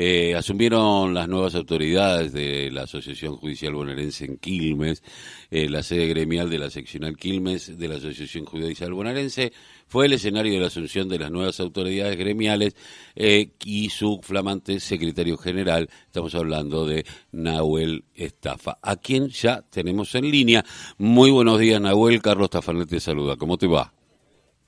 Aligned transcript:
Eh, 0.00 0.36
asumieron 0.36 1.12
las 1.12 1.26
nuevas 1.26 1.56
autoridades 1.56 2.32
de 2.32 2.70
la 2.70 2.82
Asociación 2.82 3.34
Judicial 3.34 3.74
Bonaerense 3.74 4.26
en 4.26 4.36
Quilmes, 4.36 5.02
eh, 5.50 5.68
la 5.68 5.82
sede 5.82 6.06
gremial 6.06 6.48
de 6.48 6.58
la 6.58 6.70
seccional 6.70 7.16
Quilmes 7.16 7.76
de 7.76 7.88
la 7.88 7.96
Asociación 7.96 8.44
Judicial 8.44 8.92
Bonaerense 8.92 9.50
fue 9.88 10.06
el 10.06 10.12
escenario 10.12 10.52
de 10.52 10.60
la 10.60 10.68
asunción 10.68 11.08
de 11.08 11.18
las 11.18 11.32
nuevas 11.32 11.58
autoridades 11.58 12.16
gremiales 12.16 12.76
eh, 13.16 13.50
y 13.64 13.88
su 13.88 14.20
flamante 14.22 14.78
secretario 14.78 15.36
general, 15.36 15.88
estamos 16.06 16.32
hablando 16.36 16.86
de 16.86 17.04
Nahuel 17.32 18.04
Estafa, 18.14 18.78
a 18.80 18.94
quien 18.94 19.30
ya 19.30 19.62
tenemos 19.68 20.14
en 20.14 20.30
línea. 20.30 20.62
Muy 20.98 21.32
buenos 21.32 21.58
días, 21.58 21.80
Nahuel. 21.80 22.22
Carlos 22.22 22.50
Tafanet 22.50 22.88
te 22.88 23.00
saluda. 23.00 23.34
¿Cómo 23.34 23.58
te 23.58 23.66
va? 23.66 23.92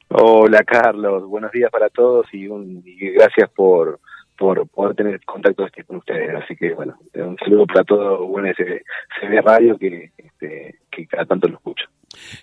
Hola, 0.08 0.64
Carlos. 0.64 1.24
Buenos 1.28 1.52
días 1.52 1.70
para 1.70 1.88
todos 1.88 2.26
y, 2.32 2.48
un, 2.48 2.82
y 2.84 3.10
gracias 3.12 3.48
por 3.50 4.00
por 4.40 4.66
poder 4.68 4.96
tener 4.96 5.22
contacto 5.26 5.66
este 5.66 5.84
con 5.84 5.98
ustedes. 5.98 6.34
Así 6.34 6.56
que, 6.56 6.72
bueno, 6.72 6.98
un 7.14 7.36
saludo 7.36 7.66
para 7.66 7.84
todo 7.84 8.26
bueno 8.26 8.48
ese 8.48 8.84
CB 9.20 9.42
Radio 9.44 9.76
que, 9.76 10.10
este, 10.16 10.78
que 10.90 11.06
cada 11.06 11.26
tanto 11.26 11.46
lo 11.46 11.56
escucho. 11.56 11.84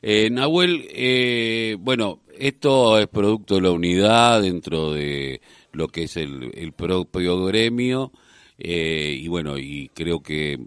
Eh, 0.03 0.29
Nahuel, 0.29 0.87
eh, 0.93 1.75
bueno, 1.79 2.19
esto 2.37 2.99
es 2.99 3.07
producto 3.07 3.55
de 3.55 3.61
la 3.61 3.71
unidad 3.71 4.43
dentro 4.43 4.93
de 4.93 5.41
lo 5.71 5.87
que 5.87 6.03
es 6.03 6.17
el, 6.17 6.51
el 6.53 6.71
propio 6.73 7.43
gremio 7.45 8.11
eh, 8.59 9.17
y 9.19 9.27
bueno, 9.27 9.57
y 9.57 9.89
creo 9.93 10.21
que 10.21 10.59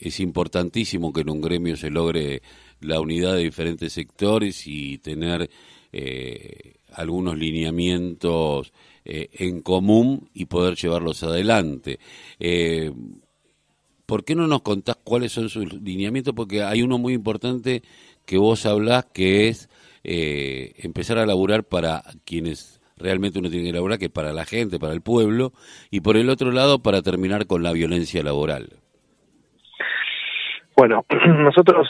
es 0.00 0.18
importantísimo 0.18 1.12
que 1.12 1.20
en 1.20 1.30
un 1.30 1.40
gremio 1.40 1.76
se 1.76 1.90
logre 1.90 2.42
la 2.80 3.00
unidad 3.00 3.34
de 3.36 3.44
diferentes 3.44 3.92
sectores 3.92 4.66
y 4.66 4.98
tener 4.98 5.48
eh, 5.92 6.74
algunos 6.96 7.36
lineamientos 7.36 8.72
eh, 9.04 9.28
en 9.32 9.62
común 9.62 10.28
y 10.34 10.46
poder 10.46 10.74
llevarlos 10.74 11.22
adelante. 11.22 11.98
Eh, 12.40 12.92
¿Por 14.06 14.24
qué 14.24 14.34
no 14.34 14.46
nos 14.46 14.62
contás 14.62 14.96
cuáles 14.96 15.32
son 15.32 15.48
sus 15.48 15.72
lineamientos? 15.74 16.34
Porque 16.34 16.62
hay 16.62 16.82
uno 16.82 16.98
muy 16.98 17.12
importante 17.12 17.82
que 18.24 18.38
vos 18.38 18.66
hablás 18.66 19.04
que 19.06 19.48
es 19.48 19.68
eh, 20.04 20.74
empezar 20.78 21.18
a 21.18 21.26
laburar 21.26 21.64
para 21.64 22.02
quienes 22.24 22.80
realmente 22.96 23.38
uno 23.38 23.50
tiene 23.50 23.66
que 23.66 23.72
laburar, 23.72 23.98
que 23.98 24.06
es 24.06 24.10
para 24.10 24.32
la 24.32 24.44
gente, 24.44 24.78
para 24.78 24.92
el 24.92 25.02
pueblo, 25.02 25.52
y 25.90 26.00
por 26.00 26.16
el 26.16 26.30
otro 26.30 26.50
lado 26.50 26.80
para 26.80 27.02
terminar 27.02 27.46
con 27.46 27.62
la 27.62 27.72
violencia 27.72 28.22
laboral. 28.22 28.70
Bueno, 30.76 31.04
nosotros, 31.38 31.88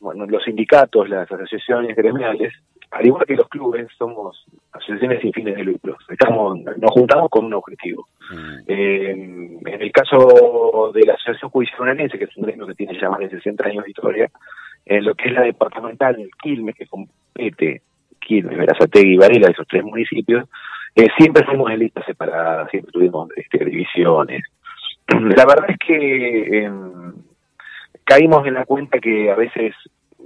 bueno, 0.00 0.26
los 0.26 0.42
sindicatos, 0.44 1.08
las 1.08 1.30
asociaciones 1.30 1.96
gremiales, 1.96 2.52
al 2.92 3.06
igual 3.06 3.24
que 3.26 3.36
los 3.36 3.48
clubes, 3.48 3.88
somos 3.96 4.44
asociaciones 4.72 5.20
sin 5.22 5.32
fines 5.32 5.56
de 5.56 5.64
lucro. 5.64 5.96
Estamos, 6.08 6.58
nos 6.60 6.90
juntamos 6.90 7.30
con 7.30 7.46
un 7.46 7.54
objetivo. 7.54 8.06
Mm. 8.30 8.58
Eh, 8.68 9.10
en 9.64 9.82
el 9.82 9.90
caso 9.92 10.92
de 10.94 11.00
la 11.06 11.14
Asociación 11.14 11.50
Judicial 11.50 11.78
Bonaerense, 11.78 12.18
que 12.18 12.24
es 12.24 12.36
un 12.36 12.44
gremio 12.44 12.66
que 12.66 12.74
tiene 12.74 12.98
ya 13.00 13.08
más 13.08 13.20
de 13.20 13.30
60 13.30 13.66
años 13.66 13.84
de 13.84 13.90
historia, 13.90 14.30
en 14.84 15.04
lo 15.04 15.14
que 15.14 15.28
es 15.28 15.34
la 15.34 15.42
departamental, 15.42 16.20
el 16.20 16.30
Quilmes, 16.42 16.74
que 16.74 16.86
compete 16.86 17.80
Quilmes, 18.20 18.58
Verazategui 18.58 19.14
y 19.14 19.16
Varela, 19.16 19.50
esos 19.50 19.66
tres 19.66 19.82
municipios, 19.84 20.46
eh, 20.94 21.08
siempre 21.16 21.46
fuimos 21.46 21.70
en 21.70 21.78
listas 21.78 22.04
separadas, 22.04 22.70
siempre 22.70 22.92
tuvimos 22.92 23.30
este, 23.36 23.64
divisiones. 23.64 24.42
La 25.08 25.46
verdad 25.46 25.70
es 25.70 25.78
que 25.78 26.58
eh, 26.58 26.70
caímos 28.04 28.46
en 28.46 28.54
la 28.54 28.66
cuenta 28.66 28.98
que 28.98 29.30
a 29.30 29.34
veces 29.34 29.74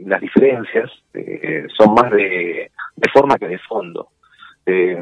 las 0.04 0.20
diferencias 0.20 0.90
eh, 1.14 1.66
son 1.76 1.94
más 1.94 2.10
de, 2.10 2.70
forma 3.12 3.36
que 3.38 3.48
de 3.48 3.58
fondo. 3.58 4.08
Eh, 4.64 4.96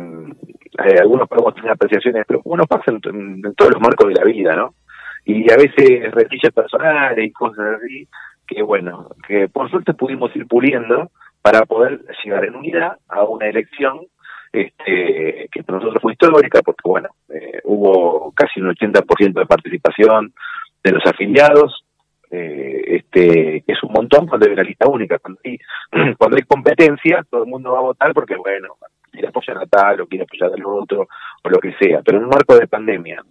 algunos 1.01 1.29
podemos 1.29 1.55
tener 1.55 1.71
apreciaciones, 1.71 2.25
pero 2.27 2.41
uno 2.45 2.65
pasa 2.67 2.91
en, 2.91 3.43
todos 3.57 3.73
los 3.73 3.81
marcos 3.81 4.09
de 4.09 4.15
la 4.15 4.25
vida, 4.25 4.55
¿no? 4.55 4.75
Y 5.25 5.51
a 5.51 5.57
veces 5.57 6.13
retillas 6.13 6.53
personales 6.53 7.25
y 7.25 7.33
cosas 7.33 7.81
así, 7.81 8.07
que 8.47 8.63
bueno, 8.63 9.09
que 9.27 9.49
por 9.49 9.71
suerte 9.71 9.95
pudimos 9.95 10.35
ir 10.37 10.47
puliendo 10.47 11.11
para 11.41 11.65
poder 11.65 12.05
llegar 12.23 12.45
en 12.45 12.57
unidad 12.57 12.99
a 13.09 13.25
una 13.25 13.47
elección 13.47 14.01
este, 14.55 15.49
que 15.51 15.63
para 15.65 15.79
nosotros 15.79 16.01
fue 16.01 16.13
histórica, 16.13 16.61
porque 16.63 16.89
bueno, 16.89 17.09
eh, 17.29 17.61
hubo 17.65 18.33
casi 18.33 18.61
un 18.61 18.69
80% 18.69 19.33
de 19.33 19.47
participación 19.47 20.33
de 20.83 20.93
los 20.93 21.05
afiliados, 21.07 21.85
eh, 22.31 22.83
este, 22.87 23.63
que 23.67 23.73
es 23.73 23.83
montón 23.95 24.27
cuando 24.27 24.47
hay 24.47 24.53
una 24.53 24.63
lista 24.63 24.89
única. 24.89 25.19
Cuando 25.19 25.41
hay, 25.45 25.59
cuando 26.19 26.37
hay 26.37 26.43
competencia, 26.43 27.25
todo 27.31 27.45
el 27.45 27.51
mundo 27.51 27.73
va 27.73 27.79
a 27.79 27.83
votar 27.83 28.13
porque, 28.13 28.37
bueno, 28.37 28.77
quiere 29.11 29.29
apoyar 29.29 29.59
a 29.59 29.67
tal 29.67 30.01
o 30.01 30.07
quiere 30.07 30.25
apoyar 30.25 30.53
al 30.53 30.67
otro 30.67 31.09
o 31.43 31.49
lo 31.49 31.59
que 31.59 31.73
sea. 31.75 32.03
Pero 32.03 32.19
en 32.19 32.25
un 32.25 32.31
marco 32.31 32.57
de 32.57 32.67
pandemia, 32.67 33.23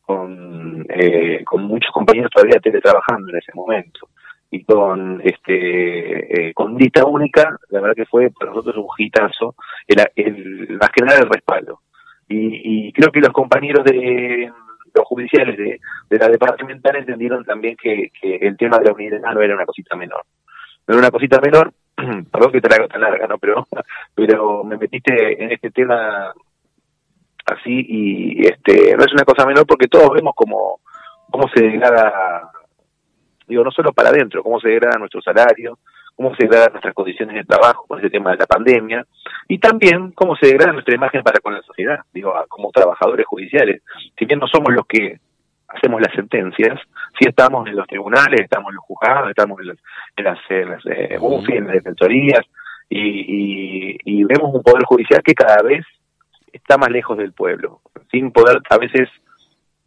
con, 0.00 0.86
eh, 0.88 1.42
con 1.44 1.64
muchos 1.64 1.92
compañeros 1.92 2.30
todavía 2.30 2.60
teletrabajando 2.60 3.30
en 3.30 3.38
ese 3.38 3.52
momento 3.54 4.08
y 4.50 4.64
con 4.64 5.20
este 5.24 6.48
eh, 6.48 6.54
con 6.54 6.76
lista 6.76 7.06
única, 7.06 7.56
la 7.70 7.80
verdad 7.80 7.96
que 7.96 8.04
fue 8.04 8.30
para 8.30 8.50
nosotros 8.50 8.76
un 8.76 8.86
hitazo, 8.98 9.54
el, 9.86 10.04
el, 10.14 10.78
más 10.78 10.90
que 10.90 11.02
el 11.02 11.28
respaldo. 11.28 11.80
Y, 12.28 12.88
y 12.88 12.92
creo 12.92 13.10
que 13.10 13.20
los 13.20 13.32
compañeros 13.32 13.84
de 13.84 14.50
los 14.94 15.04
judiciales 15.06 15.56
de, 15.56 15.80
de 16.10 16.18
la 16.18 16.28
departamental 16.28 16.96
entendieron 16.96 17.44
también 17.44 17.76
que, 17.76 18.10
que 18.20 18.36
el 18.36 18.56
tema 18.56 18.78
de 18.78 18.86
la 18.86 18.92
unidad 18.92 19.20
no 19.20 19.40
era 19.40 19.54
una 19.54 19.66
cosita 19.66 19.96
menor. 19.96 20.22
No 20.86 20.94
era 20.94 20.98
una 20.98 21.10
cosita 21.10 21.40
menor, 21.40 21.72
perdón 22.32 22.52
que 22.52 22.60
te 22.60 22.68
la 22.68 22.76
hago 22.76 22.88
tan 22.88 23.00
larga, 23.00 23.26
¿no? 23.26 23.38
Pero, 23.38 23.66
pero 24.14 24.64
me 24.64 24.76
metiste 24.76 25.42
en 25.42 25.52
este 25.52 25.70
tema 25.70 26.32
así 27.46 27.84
y 27.88 28.46
este 28.46 28.96
no 28.96 29.04
es 29.04 29.12
una 29.12 29.24
cosa 29.24 29.46
menor 29.46 29.66
porque 29.66 29.88
todos 29.88 30.10
vemos 30.14 30.32
cómo, 30.34 30.80
cómo 31.30 31.48
se 31.48 31.62
degrada, 31.62 32.50
digo, 33.46 33.64
no 33.64 33.70
solo 33.70 33.92
para 33.92 34.10
adentro, 34.10 34.42
cómo 34.42 34.60
se 34.60 34.68
degrada 34.68 34.98
nuestro 34.98 35.20
salario, 35.22 35.78
cómo 36.14 36.34
se 36.36 36.44
degradan 36.44 36.72
nuestras 36.72 36.94
condiciones 36.94 37.34
de 37.34 37.44
trabajo 37.44 37.84
con 37.86 37.98
ese 37.98 38.10
tema 38.10 38.32
de 38.32 38.38
la 38.38 38.46
pandemia 38.46 39.06
y 39.52 39.58
también 39.58 40.12
cómo 40.12 40.34
se 40.34 40.46
degrada 40.46 40.72
nuestra 40.72 40.94
imagen 40.94 41.22
para 41.22 41.38
con 41.40 41.52
la 41.52 41.60
sociedad, 41.60 41.98
digo, 42.14 42.32
como 42.48 42.70
trabajadores 42.70 43.26
judiciales. 43.26 43.82
Si 44.18 44.24
bien 44.24 44.38
no 44.38 44.46
somos 44.46 44.72
los 44.72 44.86
que 44.86 45.20
hacemos 45.68 46.00
las 46.00 46.14
sentencias, 46.14 46.80
sí 47.18 47.28
estamos 47.28 47.68
en 47.68 47.76
los 47.76 47.86
tribunales, 47.86 48.40
estamos 48.40 48.70
en 48.70 48.76
los 48.76 48.84
juzgados, 48.86 49.28
estamos 49.28 49.60
en 49.60 49.66
las, 49.66 49.76
en 50.16 50.24
las, 50.24 50.38
en 50.48 50.70
las, 50.70 50.86
eh, 50.86 51.18
en 51.48 51.66
las 51.66 51.74
defensorías 51.74 52.40
y, 52.88 53.98
y, 54.02 54.24
vemos 54.24 54.54
un 54.54 54.62
poder 54.62 54.84
judicial 54.84 55.22
que 55.22 55.34
cada 55.34 55.62
vez 55.62 55.84
está 56.50 56.78
más 56.78 56.88
lejos 56.88 57.18
del 57.18 57.34
pueblo, 57.34 57.82
sin 58.10 58.32
poder 58.32 58.58
a 58.70 58.78
veces 58.78 59.10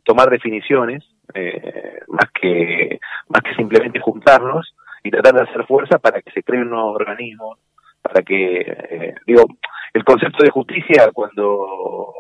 tomar 0.04 0.30
definiciones 0.30 1.04
eh, 1.34 2.02
más 2.08 2.30
que 2.40 3.00
más 3.30 3.42
que 3.42 3.56
simplemente 3.56 4.00
juntarnos 4.00 4.76
y 5.04 5.10
tratar 5.10 5.34
de 5.34 5.42
hacer 5.42 5.66
fuerza 5.66 5.98
para 5.98 6.22
que 6.22 6.30
se 6.30 6.44
creen 6.44 6.70
nuevos 6.70 6.98
organismos, 7.02 7.58
para 8.06 8.22
que, 8.22 8.62
eh, 8.62 9.16
digo, 9.26 9.46
el 9.94 10.04
concepto 10.04 10.44
de 10.44 10.52
justicia 10.52 11.10
cuando 11.12 12.14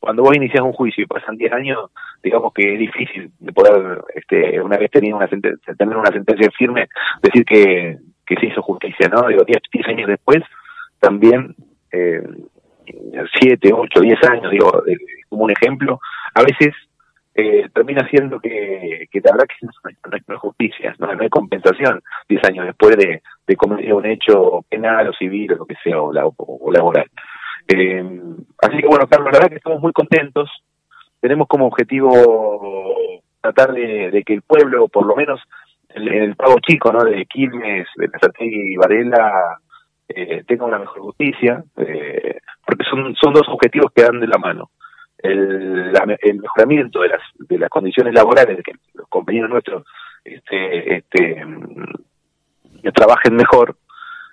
cuando 0.00 0.22
vos 0.22 0.36
inicias 0.36 0.62
un 0.62 0.72
juicio 0.72 1.04
y 1.04 1.06
pasan 1.06 1.36
10 1.36 1.52
años, 1.52 1.90
digamos 2.22 2.52
que 2.52 2.74
es 2.74 2.78
difícil 2.78 3.32
de 3.40 3.52
poder, 3.52 4.00
este, 4.14 4.60
una 4.60 4.76
vez 4.76 4.90
tenido 4.90 5.16
una 5.16 5.28
sentencia, 5.28 5.74
tener 5.74 5.96
una 5.96 6.12
sentencia 6.12 6.48
firme, 6.56 6.88
decir 7.20 7.44
que, 7.44 7.98
que 8.24 8.36
se 8.36 8.46
hizo 8.46 8.62
justicia, 8.62 9.08
¿no? 9.08 9.26
Digo, 9.26 9.42
10, 9.44 9.58
10 9.72 9.88
años 9.88 10.08
después, 10.08 10.38
también, 11.00 11.54
eh, 11.90 12.22
7, 13.40 13.70
8, 13.72 14.00
10 14.00 14.24
años, 14.30 14.50
digo, 14.52 14.82
como 15.28 15.44
un 15.44 15.50
ejemplo, 15.50 16.00
a 16.34 16.42
veces 16.42 16.74
eh, 17.34 17.68
termina 17.74 18.08
siendo 18.08 18.38
que, 18.40 19.08
que 19.10 19.20
la 19.20 19.32
verdad 19.32 19.46
que 19.48 19.66
no, 19.66 19.72
no 20.28 20.34
hay 20.34 20.38
justicia, 20.38 20.94
no, 20.98 21.08
hay 21.10 21.28
compensación 21.28 22.00
10 22.28 22.44
años 22.44 22.66
después 22.66 22.96
de, 22.96 23.20
de 23.48 23.56
cometer 23.56 23.92
un 23.94 24.06
hecho 24.06 24.64
penal 24.68 25.08
o 25.08 25.12
civil 25.14 25.52
o 25.52 25.56
lo 25.56 25.66
que 25.66 25.74
sea, 25.82 26.00
o, 26.00 26.12
o, 26.36 26.70
laboral. 26.70 27.06
Eh, 27.66 28.20
así 28.62 28.76
que 28.78 28.86
bueno, 28.86 29.06
Carlos, 29.08 29.32
la 29.32 29.38
verdad 29.38 29.48
que 29.48 29.56
estamos 29.56 29.80
muy 29.80 29.92
contentos. 29.92 30.50
Tenemos 31.20 31.48
como 31.48 31.66
objetivo 31.66 32.12
tratar 33.40 33.72
de, 33.72 34.22
que 34.24 34.34
el 34.34 34.42
pueblo, 34.42 34.88
por 34.88 35.06
lo 35.06 35.16
menos 35.16 35.40
en 35.88 36.06
el, 36.06 36.36
pago 36.36 36.56
chico, 36.60 36.92
¿no? 36.92 37.02
De 37.02 37.26
Quilmes, 37.26 37.88
de 37.96 38.08
Casategui 38.10 38.74
y 38.74 38.76
Varela, 38.76 39.58
eh, 40.08 40.44
tenga 40.46 40.66
una 40.66 40.78
mejor 40.78 41.00
justicia, 41.00 41.64
eh, 41.78 42.38
porque 42.64 42.84
son, 42.88 43.16
son 43.16 43.32
dos 43.32 43.48
objetivos 43.48 43.90
que 43.92 44.02
dan 44.02 44.20
de 44.20 44.28
la 44.28 44.38
mano 44.38 44.70
el, 45.18 45.92
el 46.22 46.40
mejoramiento 46.40 47.00
de 47.00 47.08
las, 47.08 47.22
de 47.38 47.58
las 47.58 47.70
condiciones 47.70 48.14
laborales 48.14 48.56
de 48.56 48.62
que 48.62 48.72
los 48.94 49.08
compañeros 49.08 49.50
nuestros 49.50 49.84
este, 50.24 50.96
este, 50.96 51.44
mm, 52.82 52.88
trabajen 52.94 53.34
mejor, 53.34 53.76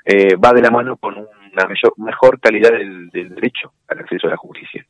eh, 0.06 0.36
va 0.36 0.54
de 0.54 0.62
la 0.62 0.72
mano 0.72 0.98
con 0.98 1.16
una 1.18 1.68
mejor 1.98 2.40
calidad 2.40 2.72
del, 2.72 3.10
derecho 3.10 3.74
al 3.88 4.00
acceso 4.00 4.28
a 4.28 4.32
la 4.32 4.38
justicia. 4.38 4.86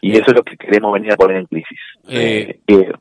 Y 0.00 0.12
eso 0.12 0.26
es 0.28 0.34
lo 0.34 0.42
que 0.42 0.56
queremos 0.56 0.92
venir 0.92 1.12
a 1.12 1.16
poner 1.16 1.36
en 1.36 1.46
crisis. 1.46 1.78
Eh, 2.08 2.60
eh, 2.66 2.92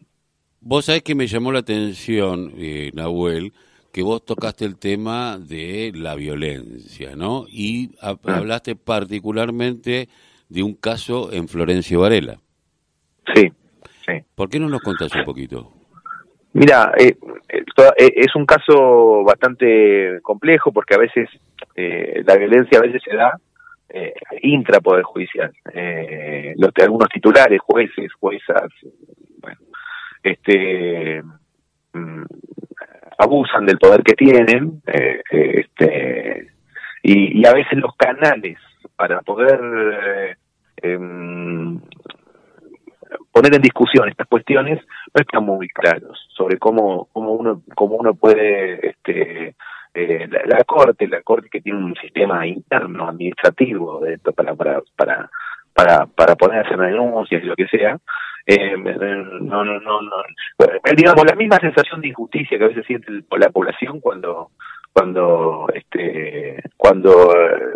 vos 0.59 0.85
sabés 0.85 1.01
que 1.01 1.15
me 1.15 1.27
llamó 1.27 1.51
la 1.51 1.59
atención, 1.59 2.53
Nahuel, 2.93 3.53
que 3.91 4.03
vos 4.03 4.23
tocaste 4.23 4.65
el 4.65 4.77
tema 4.77 5.37
de 5.37 5.91
la 5.95 6.15
violencia, 6.15 7.15
¿no? 7.15 7.45
Y 7.49 7.91
ah. 8.01 8.15
hablaste 8.23 8.75
particularmente 8.75 10.09
de 10.49 10.63
un 10.63 10.75
caso 10.75 11.31
en 11.31 11.47
Florencio 11.47 12.01
Varela. 12.01 12.39
Sí, 13.33 13.51
sí. 14.05 14.13
¿Por 14.35 14.49
qué 14.49 14.59
no 14.59 14.69
nos 14.69 14.81
contás 14.81 15.13
un 15.15 15.23
poquito? 15.23 15.71
Mira, 16.53 16.91
eh, 16.97 17.07
eh, 17.07 17.17
eh, 17.49 17.60
es 17.97 18.35
un 18.35 18.45
caso 18.45 19.23
bastante 19.23 20.19
complejo 20.21 20.71
porque 20.71 20.95
a 20.95 20.99
veces 20.99 21.29
la 21.75 22.35
violencia 22.35 22.79
a 22.79 22.81
veces 22.81 23.01
se 23.03 23.15
da 23.15 23.33
eh, 23.89 24.13
intra 24.41 24.79
poder 24.79 25.03
judicial. 25.03 25.51
los, 26.55 26.71
algunos 26.81 27.09
titulares, 27.09 27.59
jueces, 27.61 28.13
juezas, 28.13 28.69
bueno, 29.39 29.57
este, 30.23 31.21
mm, 31.93 32.23
abusan 33.17 33.65
del 33.65 33.77
poder 33.77 34.01
que 34.03 34.13
tienen, 34.13 34.81
este, 34.85 36.51
y, 37.03 37.45
a 37.45 37.53
veces 37.53 37.79
los 37.79 37.95
canales 37.95 38.57
para 38.95 39.21
poder 39.21 40.37
poner 43.41 43.55
en 43.55 43.61
discusión 43.63 44.07
estas 44.07 44.27
cuestiones 44.27 44.79
no 45.13 45.19
están 45.19 45.43
muy 45.43 45.67
claros 45.69 46.27
sobre 46.29 46.57
cómo 46.57 47.07
cómo 47.11 47.33
uno 47.33 47.63
cómo 47.75 47.95
uno 47.95 48.13
puede 48.13 48.89
este 48.89 49.55
eh, 49.95 50.27
la, 50.45 50.63
corte 50.63 51.07
la 51.07 51.23
corte 51.23 51.49
que 51.49 51.61
tiene 51.61 51.79
un 51.79 51.95
sistema 51.95 52.45
interno 52.45 53.09
administrativo 53.09 53.99
de 54.01 54.19
para 54.19 54.53
para 54.53 54.81
para 54.95 55.29
para 55.73 56.05
para 56.05 56.35
poder 56.35 56.65
hacer 56.65 56.77
denuncias 56.77 57.43
y 57.43 57.47
lo 57.47 57.55
que 57.55 57.65
sea 57.65 57.97
eh, 58.45 58.77
no 58.77 59.65
no 59.65 59.79
no 59.79 60.01
no 60.01 60.15
digamos 60.95 61.25
la 61.25 61.35
misma 61.35 61.57
sensación 61.57 61.99
de 61.99 62.09
injusticia 62.09 62.59
que 62.59 62.63
a 62.63 62.67
veces 62.67 62.85
siente 62.85 63.11
la 63.37 63.49
población 63.49 63.99
cuando 64.01 64.51
cuando 64.93 65.67
este 65.73 66.61
cuando 66.77 67.33
eh, 67.35 67.73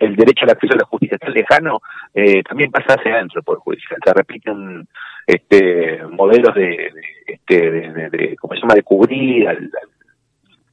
el 0.00 0.16
derecho 0.16 0.44
al 0.44 0.50
acceso 0.50 0.74
a 0.74 0.78
la 0.78 0.84
justicia 0.86 1.18
tan 1.18 1.32
lejano, 1.32 1.80
eh, 2.14 2.42
también 2.42 2.70
pasa 2.70 2.94
hacia 2.94 3.14
adentro 3.14 3.42
por 3.42 3.58
judicial. 3.58 3.98
Se 4.04 4.12
repiten 4.12 4.88
este, 5.26 6.02
modelos 6.10 6.54
de, 6.54 6.90
este, 7.26 7.70
de, 7.70 8.36
¿cómo 8.40 8.54
se 8.54 8.60
llama?, 8.60 8.74
de 8.74 8.82
cubrir 8.82 9.48
al, 9.48 9.70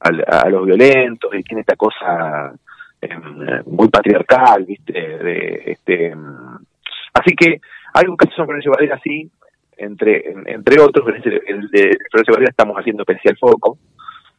a 0.00 0.48
los 0.48 0.64
violentos, 0.64 1.34
y 1.34 1.42
tiene 1.42 1.60
esta 1.60 1.76
cosa 1.76 2.52
em, 3.00 3.62
muy 3.66 3.88
patriarcal, 3.88 4.64
¿viste? 4.64 4.92
De, 4.92 5.62
este, 5.66 6.14
así 7.12 7.34
que 7.34 7.60
hay 7.94 8.06
un 8.06 8.16
caso 8.16 8.34
sobre 8.34 8.60
Valera 8.68 8.96
así, 8.96 9.30
entre, 9.76 10.32
entre 10.46 10.80
otros, 10.80 11.06
el 11.06 11.68
de 11.70 11.96
Florencio 12.10 12.48
estamos 12.48 12.76
haciendo 12.76 13.02
especial 13.02 13.36
foco, 13.36 13.78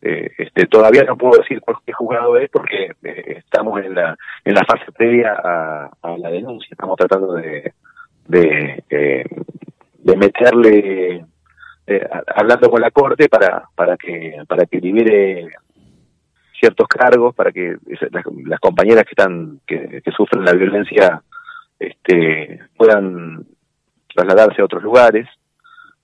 eh, 0.02 0.32
este, 0.38 0.66
todavía 0.68 1.04
no 1.04 1.18
puedo 1.18 1.42
decir 1.42 1.62
por 1.62 1.82
qué 1.84 1.92
juzgado 1.92 2.38
es 2.38 2.50
porque 2.50 2.94
eh, 3.04 3.36
estamos 3.38 3.84
en 3.84 3.96
la, 3.96 4.16
en 4.46 4.54
la 4.54 4.64
fase 4.64 4.92
previa 4.92 5.34
a, 5.34 5.90
la 6.18 6.30
denuncia. 6.30 6.70
Estamos 6.72 6.98
tratando 6.98 7.34
de, 7.34 7.74
de, 8.28 8.84
eh, 8.90 9.26
meterle, 10.18 11.26
hablando 12.36 12.70
con 12.70 12.82
la 12.82 12.92
Corte 12.92 13.30
para, 13.30 13.64
para, 13.76 13.98
que, 13.98 14.42
para 14.48 14.66
que 14.66 14.80
libere 14.80 15.50
ciertos 16.60 16.88
cargos, 16.88 17.36
para 17.36 17.52
que 17.52 17.78
las, 18.46 18.60
compañeras 18.60 19.04
que, 19.04 19.12
están 19.12 19.60
que, 19.66 20.02
que 20.04 20.12
sufren 20.12 20.44
la 20.44 20.54
violencia 20.54 21.22
este, 21.80 22.60
puedan 22.76 23.46
trasladarse 24.14 24.62
a 24.62 24.66
otros 24.66 24.84
lugares. 24.84 25.28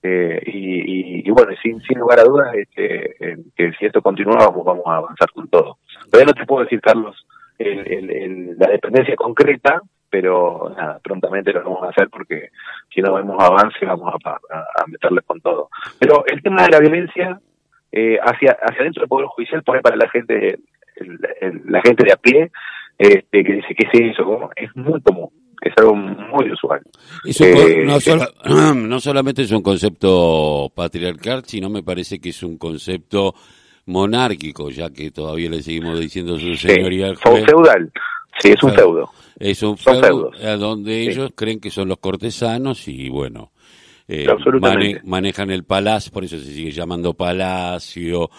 Eh, 0.02 0.40
y, 0.46 1.30
bueno, 1.30 1.52
sin, 1.62 1.80
sin 1.82 1.98
lugar 1.98 2.20
a 2.20 2.24
dudas, 2.24 2.54
este, 2.54 3.16
que 3.56 3.72
si 3.72 3.86
esto 3.86 4.00
continúa, 4.02 4.50
vamos, 4.50 4.86
a 4.86 4.96
avanzar 4.96 5.30
con 5.32 5.48
todo. 5.48 5.78
Todavía 6.10 6.32
no 6.32 6.40
te 6.40 6.46
puedo 6.46 6.62
decir, 6.62 6.80
Carlos, 6.80 7.26
la 7.58 8.68
dependencia 8.68 9.16
concreta, 9.16 9.80
pero 10.08 10.72
nada, 10.76 11.00
prontamente 11.02 11.52
lo 11.52 11.64
vamos 11.64 11.82
a 11.82 11.88
hacer 11.88 12.08
porque 12.08 12.50
si 12.94 13.00
no 13.00 13.14
vemos 13.14 13.42
avance, 13.42 13.84
vamos 13.84 14.14
a, 14.24 14.30
a, 14.30 14.86
meterle 14.86 15.22
con 15.22 15.40
todo. 15.40 15.68
Pero 15.98 16.24
el 16.26 16.42
tema 16.42 16.62
de 16.62 16.70
la 16.70 16.80
violencia 16.80 17.40
eh, 17.90 18.18
hacia 18.22 18.56
hacia 18.60 18.84
dentro 18.84 19.00
del 19.00 19.08
Poder 19.08 19.26
Judicial 19.26 19.62
pone 19.62 19.80
para 19.80 19.96
la 19.96 20.08
gente, 20.08 20.58
la 21.64 21.80
gente 21.82 22.04
de 22.04 22.12
a 22.12 22.16
pie, 22.16 22.50
este, 22.98 23.44
que 23.44 23.52
dice, 23.54 23.74
¿qué 23.74 23.88
es 23.92 24.12
eso? 24.12 24.50
Es 24.54 24.74
muy 24.76 25.00
común 25.00 25.30
es 25.60 25.72
algo 25.76 25.94
muy 25.94 26.50
usual. 26.52 26.80
Eh, 27.24 27.84
no, 28.74 29.00
solamente 29.00 29.42
es 29.42 29.50
un 29.52 29.62
concepto 29.62 30.70
patriarcal, 30.74 31.44
sino 31.44 31.68
me 31.68 31.82
parece 31.82 32.18
que 32.18 32.30
es 32.30 32.42
un 32.42 32.58
concepto 32.58 33.34
monárquico, 33.86 34.70
ya 34.70 34.90
que 34.90 35.10
todavía 35.10 35.50
le 35.50 35.62
seguimos 35.62 35.98
diciendo 35.98 36.38
su 36.38 36.54
señoría 36.56 37.14
feudal. 37.14 37.90
Sí, 38.38 38.50
es 38.50 38.62
un 38.62 38.72
feudo. 38.72 39.10
Es 39.38 39.62
un 39.62 39.76
feudo 39.76 40.30
donde 40.58 41.02
ellos 41.02 41.30
creen 41.34 41.60
que 41.60 41.70
son 41.70 41.88
los 41.88 41.98
cortesanos 41.98 42.88
y 42.88 43.08
bueno, 43.08 43.52
eh, 44.08 44.26
manejan 45.04 45.50
el 45.50 45.64
palacio, 45.64 46.12
por 46.12 46.24
eso 46.24 46.38
se 46.38 46.52
sigue 46.52 46.70
llamando 46.70 47.14
palacio, 47.14 48.30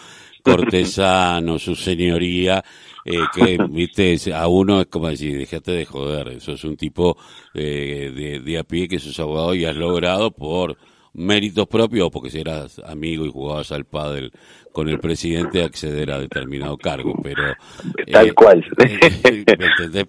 cortesano, 0.42 1.58
su 1.58 1.74
señoría, 1.74 2.64
eh, 3.10 3.26
que, 3.34 3.58
viste, 3.70 4.34
a 4.34 4.48
uno 4.48 4.80
es 4.82 4.86
como 4.88 5.08
decir, 5.08 5.36
déjate 5.38 5.72
de 5.72 5.86
joder, 5.86 6.28
eso 6.28 6.52
es 6.52 6.64
un 6.64 6.76
tipo 6.76 7.16
eh, 7.54 8.12
de, 8.14 8.40
de 8.40 8.58
a 8.58 8.64
pie 8.64 8.86
que 8.88 8.98
sos 8.98 9.18
abogado 9.18 9.54
y 9.54 9.64
has 9.64 9.76
logrado 9.76 10.30
por 10.30 10.76
méritos 11.18 11.66
propios 11.66 12.10
porque 12.10 12.38
eras 12.38 12.80
amigo 12.86 13.26
y 13.26 13.30
jugabas 13.30 13.72
al 13.72 13.84
pádel 13.84 14.32
con 14.72 14.88
el 14.88 15.00
presidente 15.00 15.62
acceder 15.62 16.10
a 16.12 16.18
determinado 16.20 16.76
cargo, 16.76 17.14
pero... 17.22 17.42
Tal 18.12 18.28
eh, 18.28 18.32
cual. 18.32 18.64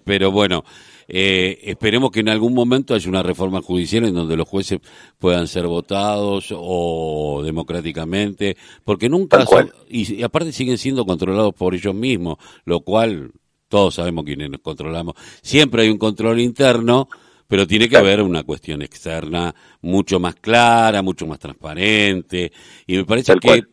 Pero 0.04 0.30
bueno, 0.30 0.64
eh, 1.12 1.58
esperemos 1.64 2.12
que 2.12 2.20
en 2.20 2.28
algún 2.28 2.54
momento 2.54 2.94
haya 2.94 3.08
una 3.08 3.24
reforma 3.24 3.60
judicial 3.60 4.04
en 4.04 4.14
donde 4.14 4.36
los 4.36 4.48
jueces 4.48 4.78
puedan 5.18 5.48
ser 5.48 5.66
votados 5.66 6.54
o 6.56 7.42
democráticamente, 7.44 8.56
porque 8.84 9.08
nunca 9.08 9.44
y, 9.88 10.22
aparte 10.22 10.52
siguen 10.52 10.78
siendo 10.78 11.04
controlados 11.04 11.52
por 11.52 11.74
ellos 11.74 11.96
mismos, 11.96 12.38
lo 12.64 12.82
cual 12.82 13.32
todos 13.66 13.96
sabemos 13.96 14.24
quiénes 14.24 14.50
nos 14.50 14.60
controlamos. 14.60 15.16
Siempre 15.42 15.82
hay 15.82 15.88
un 15.88 15.98
control 15.98 16.38
interno, 16.38 17.08
pero 17.50 17.66
tiene 17.66 17.88
que 17.88 17.96
haber 17.96 18.22
una 18.22 18.44
cuestión 18.44 18.80
externa 18.80 19.52
mucho 19.82 20.20
más 20.20 20.36
clara, 20.36 21.02
mucho 21.02 21.26
más 21.26 21.40
transparente, 21.40 22.52
y 22.86 22.96
me 22.96 23.04
parece 23.04 23.34
que, 23.40 23.64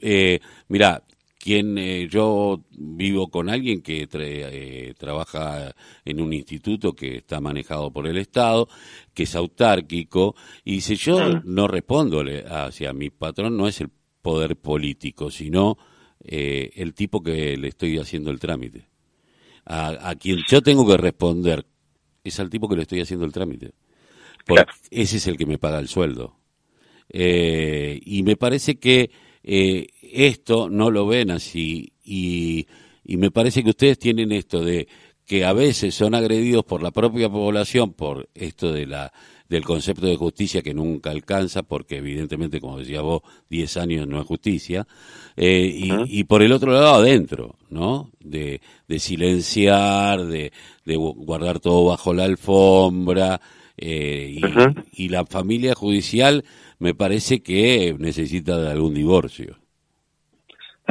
eh, 0.00 0.38
mira, 0.68 1.02
quien 1.38 1.78
eh, 1.78 2.06
yo 2.10 2.62
vivo 2.72 3.30
con 3.30 3.48
alguien 3.48 3.80
que 3.80 4.06
eh, 4.12 4.92
trabaja 4.98 5.74
en 6.04 6.20
un 6.20 6.34
instituto 6.34 6.92
que 6.92 7.16
está 7.16 7.40
manejado 7.40 7.90
por 7.90 8.06
el 8.06 8.18
Estado, 8.18 8.68
que 9.14 9.22
es 9.22 9.34
autárquico, 9.34 10.36
y 10.62 10.72
dice, 10.72 10.96
yo 10.96 11.40
no 11.44 11.68
respondo 11.68 12.22
hacia 12.50 12.92
mi 12.92 13.08
patrón, 13.08 13.56
no 13.56 13.66
es 13.66 13.80
el 13.80 13.88
poder 14.20 14.56
político, 14.56 15.30
sino 15.30 15.78
eh, 16.22 16.72
el 16.74 16.92
tipo 16.92 17.22
que 17.22 17.56
le 17.56 17.68
estoy 17.68 17.96
haciendo 17.96 18.30
el 18.30 18.38
trámite. 18.38 18.90
A, 19.64 20.14
quien 20.18 20.40
yo 20.46 20.60
tengo 20.60 20.86
que 20.86 20.96
responder 20.96 21.64
es 22.24 22.40
al 22.40 22.50
tipo 22.50 22.68
que 22.68 22.76
le 22.76 22.82
estoy 22.82 23.00
haciendo 23.00 23.24
el 23.24 23.32
trámite. 23.32 23.72
Porque 24.46 24.64
ese 24.90 25.18
es 25.18 25.26
el 25.26 25.36
que 25.36 25.46
me 25.46 25.58
paga 25.58 25.78
el 25.78 25.88
sueldo. 25.88 26.36
y 27.12 28.22
me 28.24 28.36
parece 28.36 28.78
que 28.78 29.10
eh, 29.42 29.88
esto 30.02 30.68
no 30.68 30.90
lo 30.90 31.06
ven 31.06 31.30
así 31.30 31.92
y, 32.04 32.66
y 33.04 33.16
me 33.16 33.30
parece 33.30 33.64
que 33.64 33.70
ustedes 33.70 33.98
tienen 33.98 34.32
esto 34.32 34.62
de 34.62 34.86
que 35.30 35.44
a 35.44 35.52
veces 35.52 35.94
son 35.94 36.16
agredidos 36.16 36.64
por 36.64 36.82
la 36.82 36.90
propia 36.90 37.28
población 37.30 37.92
por 37.92 38.28
esto 38.34 38.72
de 38.72 38.84
la 38.84 39.12
del 39.48 39.64
concepto 39.64 40.06
de 40.06 40.16
justicia 40.16 40.60
que 40.60 40.74
nunca 40.74 41.12
alcanza, 41.12 41.62
porque 41.62 41.98
evidentemente, 41.98 42.60
como 42.60 42.80
decía 42.80 43.00
vos, 43.00 43.22
10 43.48 43.76
años 43.76 44.08
no 44.08 44.20
es 44.20 44.26
justicia, 44.26 44.88
eh, 45.36 46.02
y, 46.08 46.24
por 46.24 46.42
el 46.42 46.50
otro 46.50 46.72
lado 46.72 46.94
adentro, 46.94 47.54
¿no? 47.68 48.10
De, 48.18 48.60
de 48.88 48.98
silenciar, 48.98 50.26
de, 50.26 50.52
de, 50.84 50.96
guardar 50.96 51.60
todo 51.60 51.84
bajo 51.84 52.12
la 52.12 52.24
alfombra, 52.24 53.40
eh, 53.76 54.36
y, 54.36 55.04
y, 55.04 55.08
la 55.10 55.24
familia 55.26 55.76
judicial 55.76 56.44
me 56.80 56.92
parece 56.92 57.40
que 57.40 57.94
necesita 58.00 58.60
de 58.60 58.68
algún 58.68 58.94
divorcio. 58.94 59.60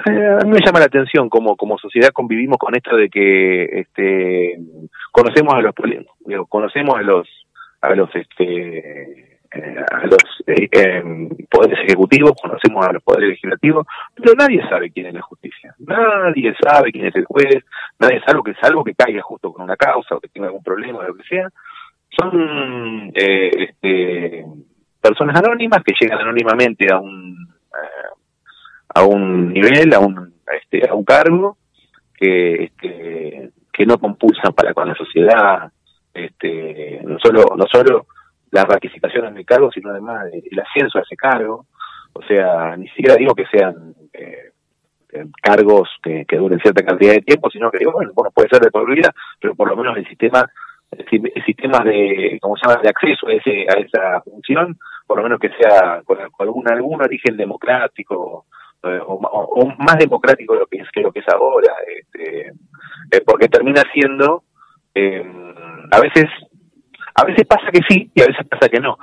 Eh, 0.06 0.38
a 0.41 0.46
mí 0.46 0.51
me 0.51 0.65
llama 0.65 0.79
la 0.79 0.86
atención 0.86 1.29
cómo 1.29 1.56
como 1.56 1.77
sociedad 1.77 2.10
convivimos 2.13 2.58
con 2.58 2.75
esto 2.75 2.96
de 2.96 3.10
que 3.10 3.63
este 3.63 4.60
conocemos 5.12 5.53
a 5.53 5.62
los 5.62 5.74
conocemos 6.48 6.96
a 6.96 7.01
los 7.01 7.27
a 7.82 7.96
los 7.96 8.10
este 8.15 9.39
eh, 9.51 9.86
a 9.91 10.06
los 10.06 10.44
eh, 10.46 10.70
em, 10.72 11.27
poderes 11.50 11.79
ejecutivos, 11.79 12.34
conocemos 12.39 12.86
a 12.86 12.94
los 12.94 13.01
poderes 13.01 13.29
legislativos, 13.29 13.88
pero 14.15 14.34
nadie 14.36 14.62
sabe 14.70 14.91
quién 14.91 15.08
es 15.08 15.13
la 15.15 15.24
justicia, 15.24 15.74
nadie 15.79 16.53
sabe 16.62 16.91
quién 16.91 17.08
es 17.08 17.15
el 17.15 17.25
juez, 17.25 17.65
nadie 17.98 18.22
sabe 18.27 18.41
que 18.46 18.53
salvo 18.62 18.84
que 18.84 18.94
caiga 18.94 19.24
justo 19.24 19.51
con 19.51 19.63
una 19.63 19.75
causa 19.75 20.15
o 20.15 20.20
que 20.20 20.27
tenga 20.27 20.48
algún 20.48 20.62
problema 20.62 21.00
o 21.00 21.03
lo 21.03 21.15
que 21.15 21.24
sea, 21.24 21.50
son 22.12 23.12
este, 23.15 24.46
personas 25.01 25.36
anónimas 25.41 25.84
que 25.84 25.94
llegan 26.00 26.20
anónimamente 26.20 26.86
a 26.94 27.00
un 27.00 27.38
a 29.00 29.03
un 29.03 29.53
nivel, 29.53 29.94
a 29.94 30.00
un, 30.00 30.34
este, 30.62 30.88
a 30.88 30.94
un 30.94 31.03
cargo 31.03 31.58
que, 32.15 32.65
este, 32.65 33.51
que 33.72 33.86
no 33.86 33.98
compulsan 33.98 34.53
para 34.53 34.74
con 34.74 34.88
la 34.88 34.96
sociedad, 34.96 35.72
este, 36.13 37.01
no 37.03 37.18
solo, 37.20 37.46
no 37.56 37.65
solo 37.72 38.08
la 38.51 38.65
ratificación 38.65 39.27
en 39.27 39.38
el 39.38 39.46
cargo, 39.46 39.72
sino 39.72 39.91
además 39.91 40.25
el 40.34 40.60
ascenso 40.60 40.98
a 40.98 41.01
ese 41.01 41.15
cargo. 41.15 41.65
O 42.13 42.22
sea, 42.24 42.75
ni 42.75 42.88
siquiera 42.89 43.15
digo 43.15 43.34
que 43.36 43.46
sean 43.46 43.94
eh, 44.13 44.51
eh, 45.13 45.25
cargos 45.41 45.89
que, 46.03 46.25
duren 46.32 46.60
cierta 46.60 46.84
cantidad 46.84 47.13
de 47.13 47.22
tiempo, 47.22 47.50
sino 47.50 47.72
que 47.72 47.77
digo, 47.77 47.94
bueno, 47.94 48.12
puede 48.13 48.50
ser 48.50 48.62
de 48.62 48.72
por 48.72 48.89
vida, 48.94 49.13
pero 49.39 49.56
por 49.56 49.70
lo 49.70 49.77
menos 49.77 49.98
el 49.98 50.08
sistema 50.08 50.46
el 50.91 51.46
sistema 51.46 51.84
de 51.84 52.39
cómo 52.41 52.58
se 52.58 52.68
llama 52.68 52.82
de 52.82 52.89
acceso 52.89 53.27
a 53.27 53.34
ese 53.34 53.68
a 53.70 53.79
esa 53.79 54.22
función 54.22 54.75
por 55.06 55.18
lo 55.18 55.24
menos 55.24 55.39
que 55.39 55.50
sea 55.50 56.01
con, 56.03 56.18
algún 56.39 56.68
algún 56.68 57.00
origen 57.00 57.38
democrático 57.38 58.46
eh, 58.83 59.00
o, 59.05 59.65
más 59.77 59.98
democrático 59.98 60.53
de 60.53 60.59
lo 60.59 60.67
que 60.67 60.77
es 60.77 60.88
lo 60.95 61.12
que 61.12 61.19
es 61.19 61.29
ahora 61.29 61.74
este, 61.88 62.48
eh, 63.12 63.21
porque 63.25 63.48
termina 63.48 63.81
siendo 63.93 64.43
a 65.91 66.00
veces 66.01 66.25
a 67.15 67.25
veces 67.25 67.45
pasa 67.48 67.71
que 67.71 67.81
sí 67.88 68.12
y 68.13 68.21
a 68.21 68.27
veces 68.27 68.48
pasa 68.48 68.69
que 68.69 68.79
no. 68.79 68.98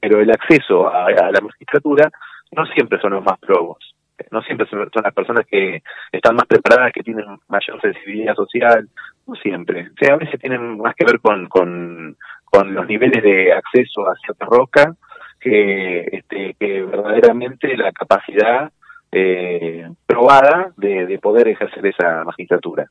Pero 0.00 0.20
el 0.20 0.30
acceso 0.30 0.88
a, 0.88 1.06
a 1.06 1.32
la 1.32 1.40
magistratura 1.40 2.10
no 2.52 2.66
siempre 2.66 3.00
son 3.00 3.12
los 3.12 3.24
más 3.24 3.38
probos. 3.38 3.78
No 4.30 4.42
siempre 4.42 4.66
son, 4.68 4.88
las 5.02 5.14
personas 5.14 5.44
que 5.46 5.82
están 6.12 6.36
más 6.36 6.46
preparadas, 6.46 6.92
que 6.92 7.02
tienen 7.02 7.24
mayor 7.48 7.80
sensibilidad 7.80 8.34
social, 8.34 8.88
no 9.26 9.34
siempre. 9.36 9.88
O 9.88 9.96
sea, 9.98 10.14
a 10.14 10.18
veces 10.18 10.38
tienen 10.40 10.78
más 10.78 10.94
que 10.94 11.04
ver 11.04 11.20
con, 11.20 11.48
con, 11.48 12.16
con 12.44 12.74
los 12.74 12.86
niveles 12.86 13.22
de 13.22 13.52
acceso 13.52 14.08
a 14.08 14.14
cierta 14.16 14.46
roca 14.46 14.94
que, 15.44 16.08
este, 16.10 16.56
que 16.58 16.82
verdaderamente 16.82 17.76
la 17.76 17.92
capacidad 17.92 18.72
eh, 19.12 19.86
probada 20.06 20.72
de, 20.78 21.06
de 21.06 21.18
poder 21.18 21.48
ejercer 21.48 21.86
esa 21.86 22.24
magistratura. 22.24 22.86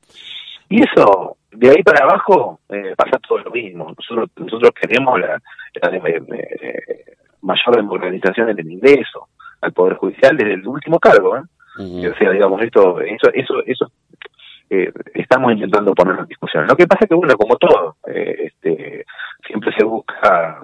Y 0.70 0.84
eso, 0.84 1.38
de 1.52 1.72
ahí 1.72 1.84
para 1.84 2.06
abajo, 2.06 2.60
eh, 2.70 2.94
pasa 2.96 3.20
todo 3.28 3.40
lo 3.40 3.52
mismo. 3.52 3.92
Nosotros, 3.98 4.30
nosotros 4.38 4.72
queremos 4.80 5.20
la, 5.20 5.42
la 5.82 5.98
eh, 5.98 7.06
mayor 7.42 7.76
democratización 7.76 8.50
en 8.50 8.60
el 8.60 8.72
ingreso 8.72 9.30
al 9.62 9.74
Poder 9.74 9.96
Judicial 9.96 10.38
desde 10.38 10.54
el 10.54 10.68
último 10.68 11.00
cargo. 11.00 11.38
¿eh? 11.38 11.42
O 11.80 12.16
sea, 12.16 12.30
digamos, 12.30 12.62
esto, 12.62 13.02
eso, 13.02 13.34
eso, 13.34 13.64
eso 13.66 13.92
eh, 14.70 14.92
estamos 15.16 15.52
intentando 15.54 15.94
ponerlo 15.96 16.22
en 16.22 16.28
discusión. 16.28 16.68
Lo 16.68 16.76
que 16.76 16.88
pasa 16.88 17.06
es 17.06 17.10
que, 17.10 17.16
bueno, 17.16 17.36
como 17.36 17.56
todo, 17.58 17.98
eh, 18.08 18.36
este, 18.46 19.06
siempre 19.46 19.72
se 19.76 19.84
busca 19.84 20.62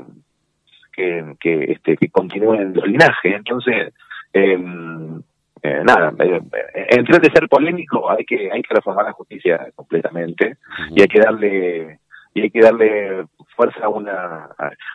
que, 1.00 1.36
que, 1.40 1.72
este, 1.72 1.96
que 1.96 2.10
continúen 2.10 2.74
los 2.74 2.86
linajes. 2.86 3.36
Entonces, 3.36 3.94
em, 4.34 5.22
eh, 5.62 5.82
nada, 5.84 6.14
eh, 6.20 6.42
entre 6.90 7.20
de 7.20 7.32
ser 7.32 7.48
polémico, 7.48 8.10
hay 8.12 8.26
que, 8.26 8.52
hay 8.52 8.62
que 8.62 8.76
reformar 8.76 9.06
la 9.06 9.14
justicia 9.14 9.68
completamente 9.76 10.58
y 10.92 11.02
hay 11.02 11.08
que 11.08 11.20
darle 11.20 12.00
y 12.34 12.42
hay 12.42 12.52
que 12.52 12.62
darle 12.62 13.26
fuerza 13.56 13.86
a 13.86 13.90
una... 13.90 14.50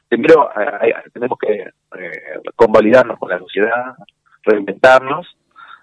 primero 0.09 0.51
tenemos 1.13 1.37
que 1.39 1.53
eh, 1.99 2.23
convalidarnos 2.55 3.19
con 3.19 3.29
la 3.29 3.41
sociedad, 3.41 3.97
reinventarnos, 4.45 5.37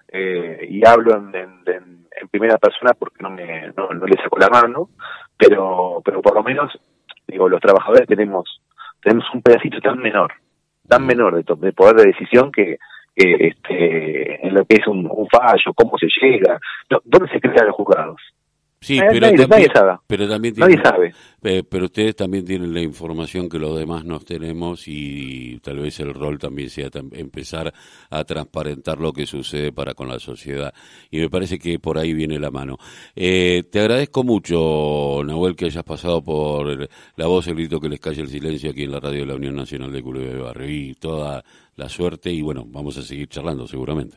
eh, 0.08 0.66
y 0.68 0.86
hablo 0.86 1.16
en, 1.16 1.34
en, 1.34 2.02
primera 2.30 2.56
persona 2.56 2.94
porque 2.94 3.22
no, 3.22 3.30
me, 3.30 3.72
no, 3.76 3.92
le 3.92 4.16
saco 4.22 4.38
la 4.38 4.48
mano, 4.48 4.88
pero, 5.36 6.00
pero 6.02 6.22
por 6.22 6.34
lo 6.34 6.42
menos, 6.42 6.72
digo, 7.26 7.48
los 7.48 7.60
trabajadores 7.60 8.06
tenemos, 8.06 8.61
tenemos 9.02 9.24
un 9.34 9.42
pedacito 9.42 9.80
tan 9.80 9.98
menor, 9.98 10.32
tan 10.88 11.06
menor 11.06 11.34
de, 11.34 11.54
de 11.56 11.72
poder 11.72 11.96
de 11.96 12.06
decisión 12.06 12.50
que, 12.52 12.78
este, 13.14 14.46
en 14.46 14.54
lo 14.54 14.64
que 14.64 14.76
es 14.76 14.86
un, 14.86 15.06
un 15.10 15.28
fallo, 15.28 15.74
cómo 15.74 15.98
se 15.98 16.08
llega, 16.20 16.58
dónde 17.04 17.30
se 17.30 17.40
crean 17.40 17.66
los 17.66 17.76
juzgados. 17.76 18.20
Sí, 18.82 18.98
eh, 18.98 19.02
pero, 19.12 19.30
también, 19.46 19.70
sabe. 19.72 19.98
pero 20.08 20.28
también 20.28 20.56
sabe. 20.56 21.14
Eh, 21.40 21.62
pero 21.62 21.84
ustedes 21.84 22.16
también 22.16 22.44
tienen 22.44 22.74
la 22.74 22.80
información 22.80 23.48
que 23.48 23.60
los 23.60 23.78
demás 23.78 24.04
no 24.04 24.18
tenemos 24.18 24.88
y 24.88 25.60
tal 25.60 25.78
vez 25.78 26.00
el 26.00 26.12
rol 26.12 26.36
también 26.36 26.68
sea 26.68 26.90
empezar 27.12 27.72
a 28.10 28.24
transparentar 28.24 28.98
lo 28.98 29.12
que 29.12 29.24
sucede 29.24 29.70
para 29.70 29.94
con 29.94 30.08
la 30.08 30.18
sociedad. 30.18 30.74
Y 31.12 31.18
me 31.18 31.30
parece 31.30 31.60
que 31.60 31.78
por 31.78 31.96
ahí 31.96 32.12
viene 32.12 32.40
la 32.40 32.50
mano. 32.50 32.76
Eh, 33.14 33.62
te 33.70 33.78
agradezco 33.78 34.24
mucho, 34.24 35.22
Nahuel, 35.24 35.54
que 35.54 35.66
hayas 35.66 35.84
pasado 35.84 36.20
por 36.20 36.88
la 37.14 37.26
voz, 37.28 37.46
el 37.46 37.54
grito 37.54 37.78
que 37.78 37.88
les 37.88 38.00
calle 38.00 38.22
el 38.22 38.28
silencio 38.28 38.72
aquí 38.72 38.82
en 38.82 38.90
la 38.90 38.98
radio 38.98 39.20
de 39.20 39.26
la 39.26 39.36
Unión 39.36 39.54
Nacional 39.54 39.92
de 39.92 40.02
Clubes 40.02 40.32
de 40.32 40.40
Barrio. 40.40 40.68
Y 40.68 40.94
toda 40.94 41.44
la 41.76 41.88
suerte 41.88 42.32
y 42.32 42.42
bueno, 42.42 42.64
vamos 42.66 42.98
a 42.98 43.02
seguir 43.02 43.28
charlando 43.28 43.68
seguramente. 43.68 44.16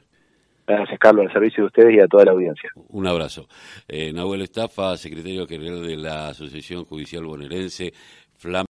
Gracias, 0.68 1.00
Carlos, 1.00 1.28
al 1.28 1.34
servicio 1.34 1.64
de 1.64 1.68
ustedes 1.68 1.96
y 1.96 2.00
a 2.00 2.08
toda 2.08 2.26
la 2.26 2.32
audiencia. 2.32 2.70
Un 2.90 3.06
abrazo. 3.06 3.48
Eh, 3.88 4.12
Nahuel 4.12 4.42
Estafa, 4.42 4.98
secretario 4.98 5.48
general 5.48 5.86
de 5.86 5.96
la 5.96 6.30
Asociación 6.30 6.86
Judicial 6.86 7.24
Bonaerense, 7.24 7.94
Flam 8.38 8.64